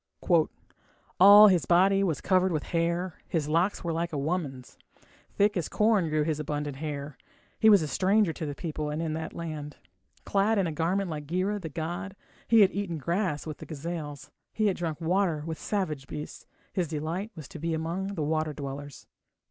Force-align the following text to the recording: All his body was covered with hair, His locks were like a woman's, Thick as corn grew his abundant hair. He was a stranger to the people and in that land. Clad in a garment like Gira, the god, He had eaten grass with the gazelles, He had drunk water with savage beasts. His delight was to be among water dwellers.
All 1.19 1.47
his 1.49 1.67
body 1.67 2.03
was 2.03 2.21
covered 2.21 2.51
with 2.51 2.63
hair, 2.73 3.19
His 3.27 3.47
locks 3.47 3.83
were 3.83 3.93
like 3.93 4.11
a 4.11 4.17
woman's, 4.17 4.79
Thick 5.35 5.55
as 5.55 5.69
corn 5.69 6.09
grew 6.09 6.23
his 6.23 6.39
abundant 6.39 6.77
hair. 6.77 7.19
He 7.59 7.69
was 7.69 7.83
a 7.83 7.87
stranger 7.87 8.33
to 8.33 8.47
the 8.47 8.55
people 8.55 8.89
and 8.89 8.99
in 8.99 9.13
that 9.13 9.35
land. 9.35 9.77
Clad 10.25 10.57
in 10.57 10.65
a 10.65 10.71
garment 10.71 11.11
like 11.11 11.27
Gira, 11.27 11.61
the 11.61 11.69
god, 11.69 12.15
He 12.47 12.61
had 12.61 12.71
eaten 12.71 12.97
grass 12.97 13.45
with 13.45 13.59
the 13.59 13.67
gazelles, 13.67 14.31
He 14.55 14.65
had 14.65 14.75
drunk 14.77 14.99
water 14.99 15.43
with 15.45 15.59
savage 15.59 16.07
beasts. 16.07 16.47
His 16.73 16.87
delight 16.87 17.29
was 17.35 17.47
to 17.49 17.59
be 17.59 17.75
among 17.75 18.15
water 18.15 18.53
dwellers. 18.53 19.05